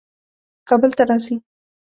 کابل 0.67 0.91
ته 0.97 1.03
راسي. 1.09 1.35